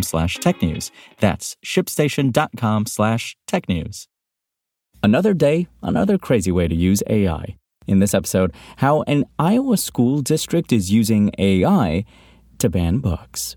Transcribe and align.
slash 0.00 0.38
technews. 0.38 0.90
That's 1.18 1.56
shipstation.com 1.62 2.86
slash 2.86 3.36
technews. 3.46 4.06
Another 5.02 5.34
day, 5.34 5.66
another 5.82 6.16
crazy 6.16 6.52
way 6.52 6.68
to 6.68 6.74
use 6.74 7.02
AI. 7.08 7.56
In 7.86 7.98
this 7.98 8.14
episode, 8.14 8.54
how 8.76 9.02
an 9.02 9.24
Iowa 9.38 9.76
school 9.76 10.22
district 10.22 10.72
is 10.72 10.92
using 10.92 11.32
AI 11.38 12.04
to 12.58 12.70
ban 12.70 12.98
books. 12.98 13.56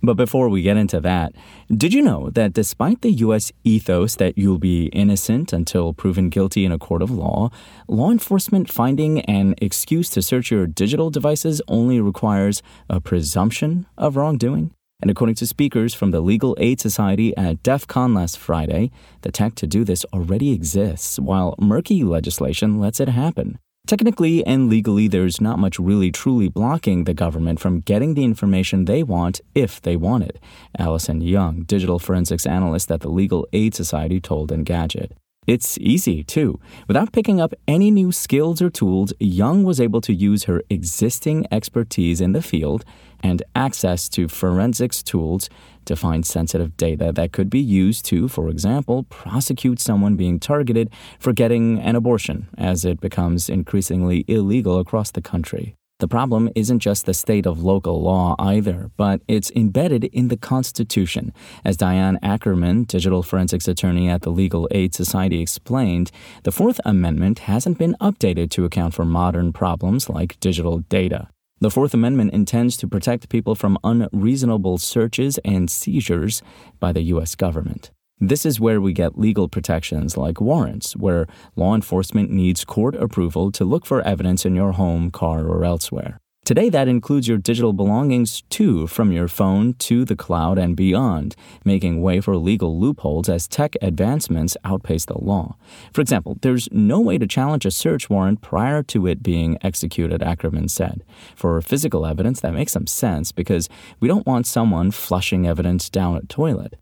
But 0.00 0.14
before 0.14 0.48
we 0.48 0.62
get 0.62 0.76
into 0.76 1.00
that, 1.00 1.32
did 1.68 1.92
you 1.92 2.00
know 2.02 2.30
that 2.30 2.52
despite 2.52 3.02
the 3.02 3.10
U.S. 3.10 3.52
ethos 3.64 4.14
that 4.16 4.38
you'll 4.38 4.58
be 4.58 4.86
innocent 4.86 5.52
until 5.52 5.92
proven 5.92 6.28
guilty 6.28 6.64
in 6.64 6.70
a 6.70 6.78
court 6.78 7.02
of 7.02 7.10
law, 7.10 7.50
law 7.88 8.10
enforcement 8.10 8.70
finding 8.70 9.20
an 9.22 9.56
excuse 9.58 10.08
to 10.10 10.22
search 10.22 10.50
your 10.50 10.66
digital 10.66 11.10
devices 11.10 11.60
only 11.66 12.00
requires 12.00 12.62
a 12.88 13.00
presumption 13.00 13.86
of 13.96 14.16
wrongdoing? 14.16 14.72
And 15.00 15.10
according 15.10 15.36
to 15.36 15.46
speakers 15.46 15.94
from 15.94 16.10
the 16.10 16.20
Legal 16.20 16.56
Aid 16.58 16.80
Society 16.80 17.36
at 17.36 17.62
DEF 17.62 17.86
CON 17.86 18.14
last 18.14 18.36
Friday, 18.36 18.90
the 19.22 19.30
tech 19.30 19.54
to 19.56 19.66
do 19.66 19.84
this 19.84 20.04
already 20.12 20.50
exists, 20.50 21.20
while 21.20 21.54
murky 21.60 22.02
legislation 22.02 22.80
lets 22.80 22.98
it 22.98 23.08
happen. 23.08 23.58
Technically 23.86 24.44
and 24.44 24.68
legally, 24.68 25.06
there's 25.06 25.40
not 25.40 25.58
much 25.58 25.78
really 25.78 26.10
truly 26.10 26.48
blocking 26.48 27.04
the 27.04 27.14
government 27.14 27.60
from 27.60 27.80
getting 27.80 28.14
the 28.14 28.24
information 28.24 28.84
they 28.84 29.02
want 29.02 29.40
if 29.54 29.80
they 29.80 29.96
want 29.96 30.24
it, 30.24 30.38
Allison 30.78 31.20
Young, 31.20 31.62
digital 31.62 31.98
forensics 31.98 32.44
analyst 32.44 32.90
at 32.90 33.00
the 33.00 33.08
Legal 33.08 33.46
Aid 33.52 33.74
Society, 33.74 34.20
told 34.20 34.50
Engadget. 34.50 35.12
It's 35.48 35.78
easy, 35.78 36.22
too. 36.22 36.60
Without 36.88 37.10
picking 37.10 37.40
up 37.40 37.54
any 37.66 37.90
new 37.90 38.12
skills 38.12 38.60
or 38.60 38.68
tools, 38.68 39.14
Young 39.18 39.64
was 39.64 39.80
able 39.80 40.02
to 40.02 40.12
use 40.12 40.44
her 40.44 40.62
existing 40.68 41.46
expertise 41.50 42.20
in 42.20 42.32
the 42.32 42.42
field 42.42 42.84
and 43.22 43.42
access 43.56 44.10
to 44.10 44.28
forensics 44.28 45.02
tools 45.02 45.48
to 45.86 45.96
find 45.96 46.26
sensitive 46.26 46.76
data 46.76 47.12
that 47.14 47.32
could 47.32 47.48
be 47.48 47.60
used 47.60 48.04
to, 48.04 48.28
for 48.28 48.50
example, 48.50 49.04
prosecute 49.04 49.80
someone 49.80 50.16
being 50.16 50.38
targeted 50.38 50.90
for 51.18 51.32
getting 51.32 51.80
an 51.80 51.96
abortion 51.96 52.48
as 52.58 52.84
it 52.84 53.00
becomes 53.00 53.48
increasingly 53.48 54.26
illegal 54.28 54.78
across 54.78 55.10
the 55.12 55.22
country. 55.22 55.74
The 56.00 56.06
problem 56.06 56.48
isn't 56.54 56.78
just 56.78 57.06
the 57.06 57.14
state 57.14 57.44
of 57.44 57.64
local 57.64 58.00
law 58.00 58.36
either, 58.38 58.92
but 58.96 59.20
it's 59.26 59.50
embedded 59.50 60.04
in 60.04 60.28
the 60.28 60.36
Constitution. 60.36 61.32
As 61.64 61.76
Diane 61.76 62.20
Ackerman, 62.22 62.84
digital 62.84 63.24
forensics 63.24 63.66
attorney 63.66 64.08
at 64.08 64.22
the 64.22 64.30
Legal 64.30 64.68
Aid 64.70 64.94
Society, 64.94 65.42
explained, 65.42 66.12
the 66.44 66.52
Fourth 66.52 66.78
Amendment 66.84 67.40
hasn't 67.40 67.78
been 67.78 67.96
updated 68.00 68.48
to 68.50 68.64
account 68.64 68.94
for 68.94 69.04
modern 69.04 69.52
problems 69.52 70.08
like 70.08 70.38
digital 70.38 70.78
data. 70.78 71.30
The 71.58 71.70
Fourth 71.70 71.94
Amendment 71.94 72.32
intends 72.32 72.76
to 72.76 72.86
protect 72.86 73.28
people 73.28 73.56
from 73.56 73.76
unreasonable 73.82 74.78
searches 74.78 75.38
and 75.44 75.68
seizures 75.68 76.42
by 76.78 76.92
the 76.92 77.02
U.S. 77.14 77.34
government. 77.34 77.90
This 78.20 78.44
is 78.44 78.58
where 78.58 78.80
we 78.80 78.92
get 78.92 79.16
legal 79.16 79.48
protections 79.48 80.16
like 80.16 80.40
warrants, 80.40 80.96
where 80.96 81.28
law 81.54 81.76
enforcement 81.76 82.30
needs 82.30 82.64
court 82.64 82.96
approval 82.96 83.52
to 83.52 83.64
look 83.64 83.86
for 83.86 84.02
evidence 84.02 84.44
in 84.44 84.56
your 84.56 84.72
home, 84.72 85.12
car, 85.12 85.46
or 85.46 85.64
elsewhere. 85.64 86.18
Today, 86.44 86.68
that 86.70 86.88
includes 86.88 87.28
your 87.28 87.38
digital 87.38 87.72
belongings 87.72 88.42
too, 88.50 88.88
from 88.88 89.12
your 89.12 89.28
phone 89.28 89.74
to 89.74 90.04
the 90.04 90.16
cloud 90.16 90.58
and 90.58 90.74
beyond, 90.74 91.36
making 91.64 92.02
way 92.02 92.20
for 92.20 92.36
legal 92.36 92.80
loopholes 92.80 93.28
as 93.28 93.46
tech 93.46 93.76
advancements 93.82 94.56
outpace 94.64 95.04
the 95.04 95.16
law. 95.16 95.56
For 95.92 96.00
example, 96.00 96.38
there's 96.40 96.68
no 96.72 96.98
way 96.98 97.18
to 97.18 97.26
challenge 97.26 97.66
a 97.66 97.70
search 97.70 98.10
warrant 98.10 98.40
prior 98.40 98.82
to 98.84 99.06
it 99.06 99.22
being 99.22 99.58
executed, 99.60 100.24
Ackerman 100.24 100.66
said. 100.68 101.04
For 101.36 101.60
physical 101.60 102.04
evidence, 102.04 102.40
that 102.40 102.54
makes 102.54 102.72
some 102.72 102.88
sense 102.88 103.30
because 103.30 103.68
we 104.00 104.08
don't 104.08 104.26
want 104.26 104.46
someone 104.48 104.90
flushing 104.90 105.46
evidence 105.46 105.88
down 105.88 106.16
a 106.16 106.22
toilet. 106.22 106.78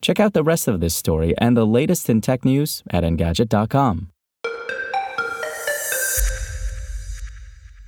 Check 0.00 0.20
out 0.20 0.32
the 0.32 0.44
rest 0.44 0.68
of 0.68 0.80
this 0.80 0.94
story 0.94 1.34
and 1.38 1.56
the 1.56 1.66
latest 1.66 2.08
in 2.08 2.20
tech 2.20 2.44
news 2.44 2.82
at 2.90 3.04
Engadget.com. 3.04 4.12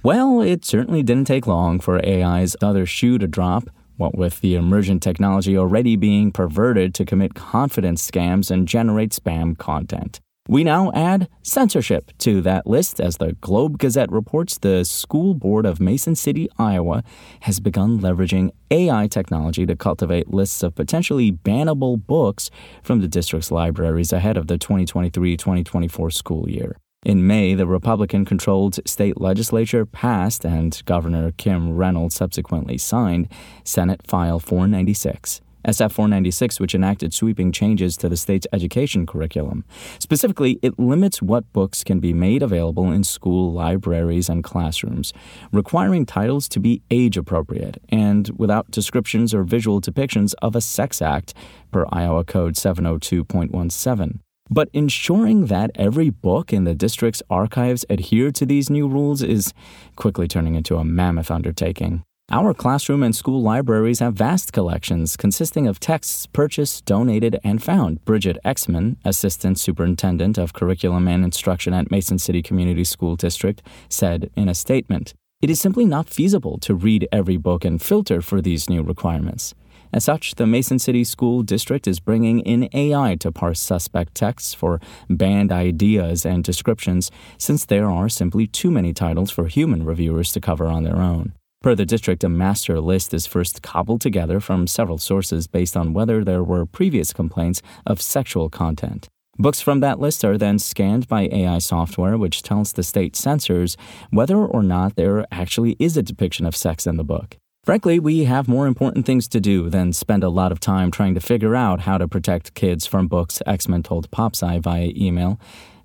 Well, 0.02 0.40
it 0.40 0.64
certainly 0.64 1.02
didn't 1.02 1.26
take 1.26 1.46
long 1.46 1.78
for 1.78 1.98
AI's 2.04 2.56
other 2.62 2.86
shoe 2.86 3.18
to 3.18 3.26
drop. 3.26 3.68
What 3.98 4.16
with 4.16 4.40
the 4.40 4.54
emergent 4.54 5.02
technology 5.02 5.58
already 5.58 5.94
being 5.94 6.32
perverted 6.32 6.94
to 6.94 7.04
commit 7.04 7.34
confidence 7.34 8.10
scams 8.10 8.50
and 8.50 8.66
generate 8.66 9.10
spam 9.10 9.58
content. 9.58 10.20
We 10.50 10.64
now 10.64 10.90
add 10.96 11.28
censorship 11.44 12.10
to 12.18 12.40
that 12.40 12.66
list 12.66 13.00
as 13.00 13.18
the 13.18 13.34
Globe 13.34 13.78
Gazette 13.78 14.10
reports 14.10 14.58
the 14.58 14.84
School 14.84 15.32
Board 15.32 15.64
of 15.64 15.78
Mason 15.78 16.16
City, 16.16 16.48
Iowa 16.58 17.04
has 17.42 17.60
begun 17.60 18.00
leveraging 18.00 18.50
AI 18.68 19.06
technology 19.06 19.64
to 19.64 19.76
cultivate 19.76 20.34
lists 20.34 20.64
of 20.64 20.74
potentially 20.74 21.30
bannable 21.30 22.04
books 22.04 22.50
from 22.82 23.00
the 23.00 23.06
district's 23.06 23.52
libraries 23.52 24.12
ahead 24.12 24.36
of 24.36 24.48
the 24.48 24.58
2023 24.58 25.36
2024 25.36 26.10
school 26.10 26.50
year. 26.50 26.76
In 27.04 27.24
May, 27.28 27.54
the 27.54 27.68
Republican 27.68 28.24
controlled 28.24 28.80
state 28.88 29.20
legislature 29.20 29.86
passed, 29.86 30.44
and 30.44 30.82
Governor 30.84 31.30
Kim 31.30 31.76
Reynolds 31.76 32.16
subsequently 32.16 32.76
signed, 32.76 33.28
Senate 33.62 34.00
File 34.04 34.40
496. 34.40 35.42
SF 35.64 35.92
496, 35.92 36.60
which 36.60 36.74
enacted 36.74 37.12
sweeping 37.12 37.52
changes 37.52 37.96
to 37.98 38.08
the 38.08 38.16
state's 38.16 38.46
education 38.52 39.06
curriculum. 39.06 39.64
Specifically, 39.98 40.58
it 40.62 40.78
limits 40.78 41.20
what 41.20 41.52
books 41.52 41.84
can 41.84 42.00
be 42.00 42.12
made 42.12 42.42
available 42.42 42.90
in 42.90 43.04
school 43.04 43.52
libraries 43.52 44.28
and 44.28 44.42
classrooms, 44.42 45.12
requiring 45.52 46.06
titles 46.06 46.48
to 46.48 46.60
be 46.60 46.82
age 46.90 47.16
appropriate 47.16 47.80
and 47.88 48.30
without 48.36 48.70
descriptions 48.70 49.34
or 49.34 49.44
visual 49.44 49.80
depictions 49.80 50.34
of 50.42 50.56
a 50.56 50.60
sex 50.60 51.02
act, 51.02 51.34
per 51.70 51.86
Iowa 51.90 52.24
Code 52.24 52.54
702.17. 52.54 54.20
But 54.52 54.68
ensuring 54.72 55.46
that 55.46 55.70
every 55.76 56.10
book 56.10 56.52
in 56.52 56.64
the 56.64 56.74
district's 56.74 57.22
archives 57.30 57.84
adhere 57.88 58.32
to 58.32 58.44
these 58.44 58.68
new 58.68 58.88
rules 58.88 59.22
is 59.22 59.54
quickly 59.94 60.26
turning 60.26 60.56
into 60.56 60.76
a 60.76 60.84
mammoth 60.84 61.30
undertaking. 61.30 62.02
Our 62.32 62.54
classroom 62.54 63.02
and 63.02 63.16
school 63.16 63.42
libraries 63.42 63.98
have 63.98 64.14
vast 64.14 64.52
collections 64.52 65.16
consisting 65.16 65.66
of 65.66 65.80
texts 65.80 66.26
purchased, 66.26 66.84
donated, 66.84 67.40
and 67.42 67.60
found, 67.60 68.04
Bridget 68.04 68.38
Exman, 68.44 68.98
Assistant 69.04 69.58
Superintendent 69.58 70.38
of 70.38 70.52
Curriculum 70.52 71.08
and 71.08 71.24
Instruction 71.24 71.74
at 71.74 71.90
Mason 71.90 72.20
City 72.20 72.40
Community 72.40 72.84
School 72.84 73.16
District, 73.16 73.60
said 73.88 74.30
in 74.36 74.48
a 74.48 74.54
statement. 74.54 75.12
It 75.42 75.50
is 75.50 75.60
simply 75.60 75.84
not 75.84 76.08
feasible 76.08 76.58
to 76.58 76.72
read 76.72 77.08
every 77.10 77.36
book 77.36 77.64
and 77.64 77.82
filter 77.82 78.22
for 78.22 78.40
these 78.40 78.70
new 78.70 78.84
requirements. 78.84 79.52
As 79.92 80.04
such, 80.04 80.36
the 80.36 80.46
Mason 80.46 80.78
City 80.78 81.02
School 81.02 81.42
District 81.42 81.88
is 81.88 81.98
bringing 81.98 82.38
in 82.42 82.68
AI 82.72 83.16
to 83.16 83.32
parse 83.32 83.58
suspect 83.58 84.14
texts 84.14 84.54
for 84.54 84.80
banned 85.08 85.50
ideas 85.50 86.24
and 86.24 86.44
descriptions, 86.44 87.10
since 87.38 87.64
there 87.64 87.90
are 87.90 88.08
simply 88.08 88.46
too 88.46 88.70
many 88.70 88.92
titles 88.92 89.32
for 89.32 89.48
human 89.48 89.84
reviewers 89.84 90.30
to 90.30 90.40
cover 90.40 90.68
on 90.68 90.84
their 90.84 90.98
own. 90.98 91.32
Per 91.62 91.74
the 91.74 91.84
district, 91.84 92.24
a 92.24 92.28
master 92.30 92.80
list 92.80 93.12
is 93.12 93.26
first 93.26 93.60
cobbled 93.60 94.00
together 94.00 94.40
from 94.40 94.66
several 94.66 94.96
sources 94.96 95.46
based 95.46 95.76
on 95.76 95.92
whether 95.92 96.24
there 96.24 96.42
were 96.42 96.64
previous 96.64 97.12
complaints 97.12 97.60
of 97.84 98.00
sexual 98.00 98.48
content. 98.48 99.08
Books 99.36 99.60
from 99.60 99.80
that 99.80 100.00
list 100.00 100.24
are 100.24 100.38
then 100.38 100.58
scanned 100.58 101.06
by 101.06 101.28
AI 101.30 101.58
software, 101.58 102.16
which 102.16 102.42
tells 102.42 102.72
the 102.72 102.82
state 102.82 103.14
censors 103.14 103.76
whether 104.08 104.38
or 104.38 104.62
not 104.62 104.96
there 104.96 105.26
actually 105.30 105.76
is 105.78 105.98
a 105.98 106.02
depiction 106.02 106.46
of 106.46 106.56
sex 106.56 106.86
in 106.86 106.96
the 106.96 107.04
book. 107.04 107.36
Frankly, 107.62 107.98
we 107.98 108.24
have 108.24 108.48
more 108.48 108.66
important 108.66 109.04
things 109.04 109.28
to 109.28 109.38
do 109.38 109.68
than 109.68 109.92
spend 109.92 110.24
a 110.24 110.30
lot 110.30 110.52
of 110.52 110.60
time 110.60 110.90
trying 110.90 111.12
to 111.12 111.20
figure 111.20 111.54
out 111.54 111.80
how 111.80 111.98
to 111.98 112.08
protect 112.08 112.54
kids 112.54 112.86
from 112.86 113.06
books, 113.06 113.42
Exman 113.46 113.84
told 113.84 114.10
PopSci 114.10 114.62
via 114.62 114.92
email. 114.96 115.38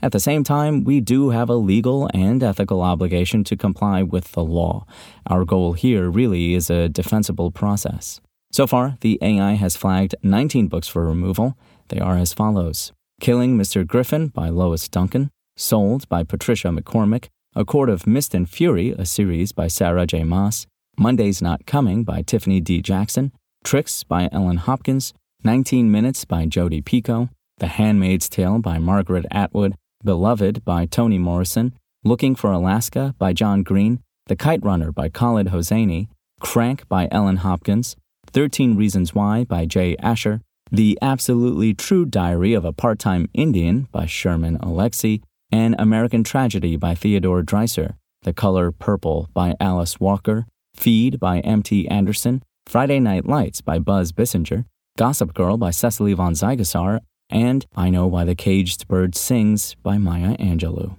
At 0.05 0.11
the 0.11 0.19
same 0.19 0.43
time, 0.43 0.83
we 0.83 1.01
do 1.01 1.31
have 1.31 1.49
a 1.49 1.55
legal 1.55 2.07
and 2.13 2.43
ethical 2.43 2.83
obligation 2.83 3.43
to 3.45 3.57
comply 3.57 4.03
with 4.03 4.33
the 4.33 4.43
law. 4.43 4.85
Our 5.25 5.45
goal 5.45 5.73
here 5.73 6.11
really 6.11 6.53
is 6.53 6.69
a 6.69 6.87
defensible 6.87 7.49
process. 7.49 8.21
So 8.51 8.67
far, 8.67 8.99
the 9.01 9.17
AI 9.23 9.53
has 9.53 9.75
flagged 9.75 10.13
19 10.21 10.67
books 10.67 10.87
for 10.87 11.03
removal. 11.07 11.57
They 11.87 11.97
are 11.99 12.17
as 12.17 12.33
follows 12.33 12.91
Killing 13.19 13.57
Mr. 13.57 13.83
Griffin 13.83 14.27
by 14.27 14.49
Lois 14.49 14.87
Duncan, 14.87 15.31
Sold 15.57 16.07
by 16.07 16.21
Patricia 16.21 16.67
McCormick, 16.67 17.29
A 17.55 17.65
Court 17.65 17.89
of 17.89 18.05
Mist 18.05 18.35
and 18.35 18.47
Fury, 18.47 18.91
a 18.91 19.07
series 19.07 19.53
by 19.53 19.67
Sarah 19.67 20.05
J. 20.05 20.23
Maas, 20.23 20.67
Monday's 20.99 21.41
Not 21.41 21.65
Coming 21.65 22.03
by 22.03 22.21
Tiffany 22.21 22.61
D. 22.61 22.79
Jackson, 22.79 23.31
Tricks 23.63 24.03
by 24.03 24.29
Ellen 24.31 24.57
Hopkins, 24.57 25.15
19 25.43 25.89
Minutes 25.89 26.25
by 26.25 26.45
Jodi 26.45 26.83
Picoult, 26.83 27.29
The 27.57 27.69
Handmaid's 27.69 28.29
Tale 28.29 28.59
by 28.59 28.77
Margaret 28.77 29.25
Atwood, 29.31 29.73
Beloved 30.03 30.63
by 30.63 30.85
Toni 30.85 31.17
Morrison, 31.17 31.73
Looking 32.03 32.35
for 32.35 32.51
Alaska 32.51 33.15
by 33.17 33.33
John 33.33 33.63
Green, 33.63 33.99
The 34.27 34.35
Kite 34.35 34.63
Runner 34.63 34.91
by 34.91 35.09
Khaled 35.09 35.47
Hosseini, 35.47 36.07
Crank 36.39 36.87
by 36.87 37.07
Ellen 37.09 37.37
Hopkins, 37.37 37.95
13 38.27 38.75
Reasons 38.75 39.15
Why 39.15 39.43
by 39.43 39.65
Jay 39.65 39.95
Asher, 39.97 40.41
The 40.71 40.99
Absolutely 41.01 41.73
True 41.73 42.05
Diary 42.05 42.53
of 42.53 42.63
a 42.63 42.71
Part 42.71 42.99
Time 42.99 43.27
Indian 43.33 43.87
by 43.91 44.05
Sherman 44.05 44.59
Alexie, 44.59 45.23
and 45.51 45.75
American 45.79 46.23
Tragedy 46.23 46.75
by 46.75 46.93
Theodore 46.93 47.41
Dreiser, 47.41 47.95
The 48.21 48.33
Color 48.33 48.71
Purple 48.71 49.27
by 49.33 49.55
Alice 49.59 49.99
Walker, 49.99 50.45
Feed 50.75 51.19
by 51.19 51.39
M.T. 51.39 51.87
Anderson, 51.87 52.43
Friday 52.67 52.99
Night 52.99 53.25
Lights 53.25 53.61
by 53.61 53.79
Buzz 53.79 54.11
Bissinger, 54.11 54.65
Gossip 54.95 55.33
Girl 55.33 55.57
by 55.57 55.71
Cecily 55.71 56.13
von 56.13 56.33
Ziegesar, 56.33 56.99
and 57.29 57.65
I 57.75 57.89
Know 57.89 58.07
Why 58.07 58.23
the 58.23 58.35
Caged 58.35 58.87
Bird 58.87 59.15
Sings 59.15 59.75
by 59.75 59.97
Maya 59.97 60.37
Angelou. 60.37 60.97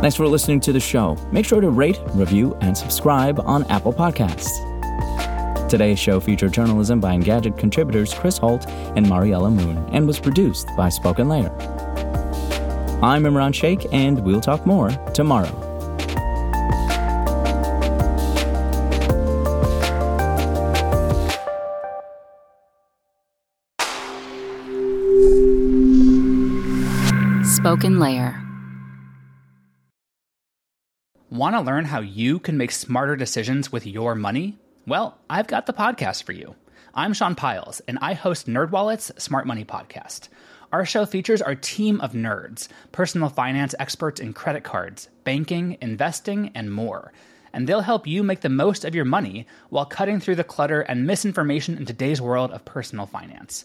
Thanks 0.00 0.16
for 0.16 0.28
listening 0.28 0.60
to 0.60 0.72
the 0.72 0.80
show. 0.80 1.16
Make 1.32 1.46
sure 1.46 1.62
to 1.62 1.70
rate, 1.70 1.98
review, 2.12 2.54
and 2.60 2.76
subscribe 2.76 3.40
on 3.40 3.64
Apple 3.70 3.92
Podcasts. 3.92 4.50
Today's 5.66 5.98
show 5.98 6.20
featured 6.20 6.52
journalism 6.52 7.00
by 7.00 7.16
Engadget 7.16 7.58
contributors 7.58 8.12
Chris 8.12 8.36
Holt 8.36 8.68
and 8.68 9.08
Mariella 9.08 9.50
Moon 9.50 9.78
and 9.92 10.06
was 10.06 10.20
produced 10.20 10.68
by 10.76 10.90
Spoken 10.90 11.28
Layer. 11.28 11.50
I'm 13.02 13.24
Imran 13.24 13.54
Sheikh, 13.54 13.86
and 13.92 14.20
we'll 14.20 14.42
talk 14.42 14.66
more 14.66 14.90
tomorrow. 15.14 15.73
Spoken 27.64 27.98
Layer. 27.98 28.38
Want 31.30 31.54
to 31.56 31.62
learn 31.62 31.86
how 31.86 32.00
you 32.02 32.38
can 32.38 32.58
make 32.58 32.70
smarter 32.70 33.16
decisions 33.16 33.72
with 33.72 33.86
your 33.86 34.14
money? 34.14 34.58
Well, 34.86 35.16
I've 35.30 35.46
got 35.46 35.64
the 35.64 35.72
podcast 35.72 36.24
for 36.24 36.32
you. 36.32 36.56
I'm 36.92 37.14
Sean 37.14 37.34
Pyles, 37.34 37.80
and 37.88 37.98
I 38.02 38.12
host 38.12 38.48
NerdWallet's 38.48 39.12
Smart 39.16 39.46
Money 39.46 39.64
Podcast. 39.64 40.28
Our 40.74 40.84
show 40.84 41.06
features 41.06 41.40
our 41.40 41.54
team 41.54 42.02
of 42.02 42.12
nerds, 42.12 42.68
personal 42.92 43.30
finance 43.30 43.74
experts 43.78 44.20
in 44.20 44.34
credit 44.34 44.62
cards, 44.62 45.08
banking, 45.24 45.78
investing, 45.80 46.50
and 46.54 46.70
more. 46.70 47.14
And 47.54 47.66
they'll 47.66 47.80
help 47.80 48.06
you 48.06 48.22
make 48.22 48.42
the 48.42 48.50
most 48.50 48.84
of 48.84 48.94
your 48.94 49.06
money 49.06 49.46
while 49.70 49.86
cutting 49.86 50.20
through 50.20 50.36
the 50.36 50.44
clutter 50.44 50.82
and 50.82 51.06
misinformation 51.06 51.78
in 51.78 51.86
today's 51.86 52.20
world 52.20 52.50
of 52.50 52.66
personal 52.66 53.06
finance. 53.06 53.64